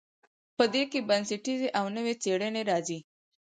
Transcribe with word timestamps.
په 0.57 0.63
دې 0.73 0.83
کې 0.91 0.99
بنسټیزې 1.09 1.69
او 1.79 1.85
نوې 1.95 2.13
څیړنې 2.21 2.61
راځي. 2.69 2.99